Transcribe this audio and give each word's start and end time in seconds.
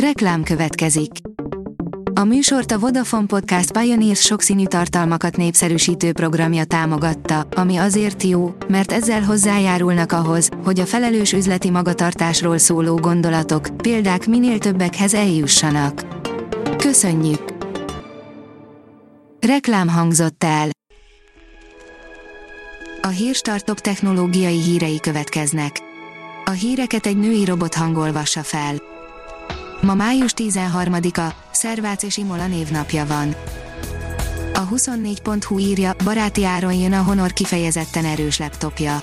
Reklám 0.00 0.42
következik. 0.42 1.10
A 2.14 2.24
műsort 2.24 2.72
a 2.72 2.78
Vodafone 2.78 3.26
Podcast 3.26 3.78
Pioneers 3.78 4.20
sokszínű 4.20 4.66
tartalmakat 4.66 5.36
népszerűsítő 5.36 6.12
programja 6.12 6.64
támogatta, 6.64 7.46
ami 7.54 7.76
azért 7.76 8.22
jó, 8.22 8.54
mert 8.68 8.92
ezzel 8.92 9.22
hozzájárulnak 9.22 10.12
ahhoz, 10.12 10.48
hogy 10.64 10.80
a 10.80 10.86
felelős 10.86 11.32
üzleti 11.32 11.70
magatartásról 11.70 12.58
szóló 12.58 12.96
gondolatok, 12.96 13.68
példák 13.76 14.26
minél 14.26 14.58
többekhez 14.58 15.14
eljussanak. 15.14 16.06
Köszönjük! 16.76 17.54
Reklám 19.40 19.88
hangzott 19.88 20.44
el. 20.44 20.68
A 23.02 23.08
Hírstartop 23.08 23.80
technológiai 23.80 24.60
hírei 24.60 25.00
következnek. 25.00 25.80
A 26.44 26.50
híreket 26.50 27.06
egy 27.06 27.16
női 27.16 27.44
robot 27.44 27.74
hangolvassa 27.74 28.42
fel. 28.42 28.94
Ma 29.80 29.94
május 29.94 30.32
13-a, 30.36 31.34
Szervác 31.52 32.02
és 32.02 32.16
Imola 32.16 32.46
névnapja 32.46 33.06
van. 33.06 33.34
A 34.54 34.68
24.hu 34.68 35.58
írja, 35.58 35.94
baráti 36.04 36.44
áron 36.44 36.72
jön 36.72 36.92
a 36.92 37.02
Honor 37.02 37.32
kifejezetten 37.32 38.04
erős 38.04 38.38
laptopja. 38.38 39.02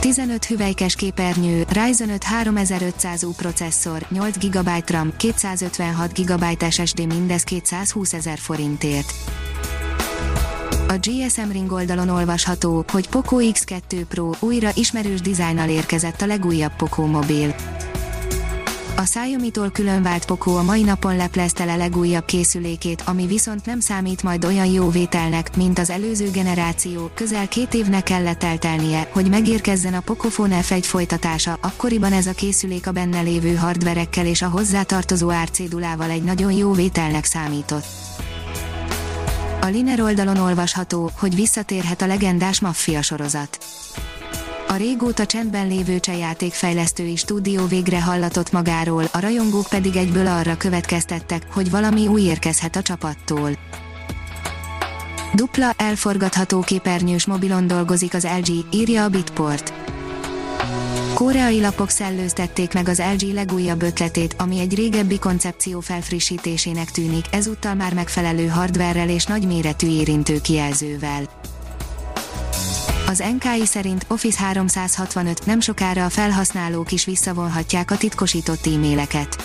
15 0.00 0.44
hüvelykes 0.44 0.94
képernyő, 0.94 1.64
Ryzen 1.72 2.10
5 2.10 2.24
3500U 2.42 3.30
processzor, 3.36 4.06
8 4.08 4.38
GB 4.38 4.70
RAM, 4.86 5.12
256 5.16 6.12
GB 6.12 6.64
SSD 6.70 7.06
mindez 7.06 7.42
220 7.42 8.12
ezer 8.12 8.38
forintért. 8.38 9.12
A 10.88 10.98
GSM 11.00 11.50
Ring 11.50 11.72
oldalon 11.72 12.08
olvasható, 12.08 12.84
hogy 12.92 13.08
Poco 13.08 13.36
X2 13.40 14.04
Pro 14.08 14.30
újra 14.38 14.70
ismerős 14.74 15.20
dizájnnal 15.20 15.68
érkezett 15.68 16.22
a 16.22 16.26
legújabb 16.26 16.76
Poco 16.76 17.06
mobil. 17.06 17.54
A 19.00 19.02
Xiaomi-tól 19.02 19.70
különvált 19.70 20.24
Poco 20.24 20.54
a 20.54 20.62
mai 20.62 20.82
napon 20.82 21.16
leplezte 21.16 21.64
le 21.64 21.76
legújabb 21.76 22.24
készülékét, 22.24 23.02
ami 23.06 23.26
viszont 23.26 23.66
nem 23.66 23.80
számít 23.80 24.22
majd 24.22 24.44
olyan 24.44 24.66
jó 24.66 24.88
vételnek, 24.88 25.56
mint 25.56 25.78
az 25.78 25.90
előző 25.90 26.30
generáció, 26.30 27.10
közel 27.14 27.48
két 27.48 27.74
évnek 27.74 28.02
kellett 28.02 28.42
eltelnie, 28.42 29.08
hogy 29.12 29.28
megérkezzen 29.28 29.94
a 29.94 30.00
Pocophone 30.00 30.60
F1 30.62 30.82
folytatása, 30.82 31.58
akkoriban 31.60 32.12
ez 32.12 32.26
a 32.26 32.32
készülék 32.32 32.86
a 32.86 32.92
benne 32.92 33.20
lévő 33.20 33.54
hardverekkel 33.54 34.26
és 34.26 34.42
a 34.42 34.48
hozzátartozó 34.48 35.30
árcédulával 35.30 36.10
egy 36.10 36.22
nagyon 36.22 36.52
jó 36.52 36.72
vételnek 36.72 37.24
számított. 37.24 37.86
A 39.60 39.66
Liner 39.66 40.00
oldalon 40.00 40.36
olvasható, 40.36 41.10
hogy 41.18 41.34
visszatérhet 41.34 42.02
a 42.02 42.06
legendás 42.06 42.60
maffia 42.60 43.02
sorozat. 43.02 43.58
A 44.70 44.76
régóta 44.76 45.26
csendben 45.26 45.68
lévő 45.68 46.00
csehjátékfejlesztői 46.00 47.16
stúdió 47.16 47.66
végre 47.66 48.02
hallatott 48.02 48.52
magáról, 48.52 49.04
a 49.12 49.20
rajongók 49.20 49.66
pedig 49.68 49.96
egyből 49.96 50.26
arra 50.26 50.56
következtettek, 50.56 51.42
hogy 51.52 51.70
valami 51.70 52.06
új 52.06 52.22
érkezhet 52.22 52.76
a 52.76 52.82
csapattól. 52.82 53.50
Dupla, 55.34 55.72
elforgatható 55.76 56.60
képernyős 56.60 57.26
mobilon 57.26 57.66
dolgozik 57.66 58.14
az 58.14 58.26
LG, 58.38 58.74
írja 58.74 59.04
a 59.04 59.08
Bitport. 59.08 59.72
Koreai 61.14 61.60
lapok 61.60 61.88
szellőztették 61.88 62.74
meg 62.74 62.88
az 62.88 63.02
LG 63.18 63.32
legújabb 63.32 63.82
ötletét, 63.82 64.34
ami 64.38 64.58
egy 64.58 64.74
régebbi 64.74 65.18
koncepció 65.18 65.80
felfrissítésének 65.80 66.90
tűnik, 66.90 67.24
ezúttal 67.30 67.74
már 67.74 67.94
megfelelő 67.94 68.46
hardverrel 68.46 69.08
és 69.08 69.24
nagyméretű 69.24 69.88
érintő 69.88 70.40
kijelzővel. 70.40 71.28
Az 73.10 73.22
NKI 73.38 73.66
szerint 73.66 74.04
Office 74.08 74.44
365 74.44 75.46
nem 75.46 75.60
sokára 75.60 76.04
a 76.04 76.08
felhasználók 76.08 76.92
is 76.92 77.04
visszavonhatják 77.04 77.90
a 77.90 77.96
titkosított 77.96 78.66
e-maileket. 78.66 79.44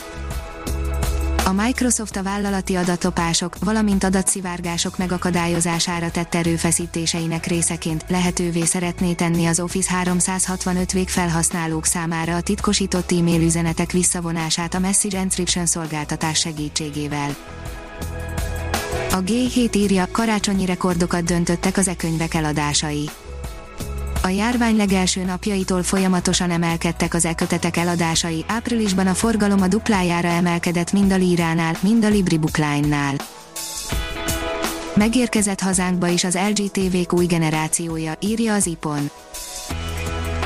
A 1.45 1.51
Microsoft 1.51 2.15
a 2.15 2.23
vállalati 2.23 2.75
adatlopások, 2.75 3.55
valamint 3.59 4.03
adatszivárgások 4.03 4.97
megakadályozására 4.97 6.11
tett 6.11 6.35
erőfeszítéseinek 6.35 7.45
részeként 7.45 8.05
lehetővé 8.07 8.63
szeretné 8.63 9.13
tenni 9.13 9.45
az 9.45 9.59
Office 9.59 9.93
365 9.93 10.91
végfelhasználók 10.91 11.85
számára 11.85 12.35
a 12.35 12.41
titkosított 12.41 13.11
e-mail 13.11 13.41
üzenetek 13.41 13.91
visszavonását 13.91 14.73
a 14.73 14.79
Message 14.79 15.17
Encryption 15.17 15.65
szolgáltatás 15.65 16.39
segítségével. 16.39 17.35
A 19.11 19.23
G7 19.23 19.75
írja, 19.75 20.07
karácsonyi 20.11 20.65
rekordokat 20.65 21.23
döntöttek 21.23 21.77
az 21.77 21.87
e-könyvek 21.87 22.33
eladásai 22.33 23.09
a 24.25 24.29
járvány 24.29 24.75
legelső 24.75 25.23
napjaitól 25.23 25.83
folyamatosan 25.83 26.51
emelkedtek 26.51 27.13
az 27.13 27.25
e-kötetek 27.25 27.77
eladásai, 27.77 28.45
áprilisban 28.47 29.07
a 29.07 29.13
forgalom 29.13 29.61
a 29.61 29.67
duplájára 29.67 30.27
emelkedett 30.27 30.91
mind 30.91 31.11
a 31.11 31.15
Líránál, 31.15 31.77
mind 31.81 32.03
a 32.03 32.07
Libribookline-nál. 32.07 33.15
Megérkezett 34.95 35.59
hazánkba 35.59 36.07
is 36.07 36.23
az 36.23 36.37
LG 36.49 36.71
TV-k 36.71 37.13
új 37.13 37.25
generációja, 37.25 38.13
írja 38.19 38.53
az 38.53 38.65
IPON. 38.65 39.09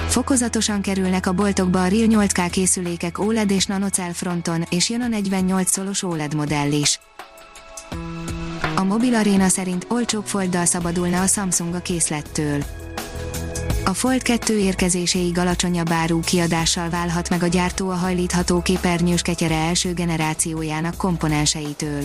Fokozatosan 0.07 0.81
kerülnek 0.81 1.25
a 1.25 1.34
boltokba 1.34 1.84
a 1.84 1.88
Real 1.88 2.07
8K 2.09 2.47
készülékek 2.51 3.19
OLED 3.19 3.51
és 3.51 3.66
nanocell 3.66 4.12
fronton, 4.12 4.66
és 4.69 4.89
jön 4.89 5.01
a 5.01 5.07
48 5.07 5.72
szolos 5.72 6.03
OLED 6.03 6.35
modell 6.35 6.72
is. 6.72 7.00
A 8.75 8.84
Mobil 8.84 9.16
Arena 9.16 9.47
szerint 9.47 9.85
olcsóbb 9.89 10.25
folddal 10.25 10.66
szabadulna 10.66 11.22
a 11.22 11.28
Samsung 11.28 11.75
a 11.75 11.79
készlettől 11.79 12.63
a 13.89 13.94
Fold 13.94 14.22
2 14.22 14.57
érkezéséig 14.57 15.38
alacsonyabb 15.38 15.91
áru 15.91 16.19
kiadással 16.19 16.89
válhat 16.89 17.29
meg 17.29 17.44
a 17.44 17.47
gyártó 17.47 17.89
a 17.89 17.95
hajlítható 17.95 18.61
képernyős 18.61 19.22
ketyere 19.22 19.55
első 19.55 19.94
generációjának 19.94 20.95
komponenseitől. 20.95 22.03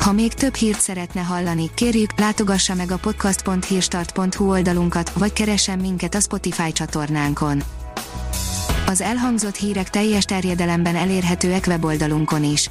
Ha 0.00 0.12
még 0.12 0.34
több 0.34 0.54
hírt 0.54 0.80
szeretne 0.80 1.20
hallani, 1.20 1.70
kérjük, 1.74 2.18
látogassa 2.18 2.74
meg 2.74 2.90
a 2.90 2.96
podcast.hírstart.hu 2.96 4.50
oldalunkat, 4.50 5.10
vagy 5.10 5.32
keressen 5.32 5.78
minket 5.78 6.14
a 6.14 6.20
Spotify 6.20 6.72
csatornánkon. 6.72 7.62
Az 8.86 9.00
elhangzott 9.00 9.56
hírek 9.56 9.90
teljes 9.90 10.24
terjedelemben 10.24 10.96
elérhetőek 10.96 11.64
weboldalunkon 11.66 12.44
is. 12.44 12.70